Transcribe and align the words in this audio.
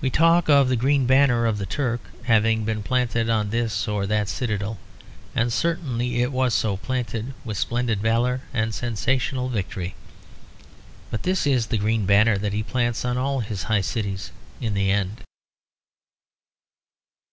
We 0.00 0.10
talk 0.10 0.48
of 0.48 0.68
the 0.68 0.74
green 0.74 1.06
banner 1.06 1.46
of 1.46 1.58
the 1.58 1.66
Turk 1.66 2.00
having 2.24 2.64
been 2.64 2.82
planted 2.82 3.30
on 3.30 3.50
this 3.50 3.86
or 3.86 4.04
that 4.04 4.28
citadel; 4.28 4.76
and 5.36 5.52
certainly 5.52 6.20
it 6.20 6.32
was 6.32 6.52
so 6.52 6.76
planted 6.76 7.32
with 7.44 7.56
splendid 7.56 8.00
valour 8.00 8.40
and 8.52 8.74
sensational 8.74 9.48
victory. 9.48 9.94
But 11.12 11.22
this 11.22 11.46
is 11.46 11.66
the 11.68 11.78
green 11.78 12.06
banner 12.06 12.36
that 12.38 12.54
he 12.54 12.64
plants 12.64 13.04
on 13.04 13.16
all 13.16 13.38
his 13.38 13.62
high 13.70 13.82
cities 13.82 14.32
in 14.60 14.74
the 14.74 14.90
end. 14.90 15.20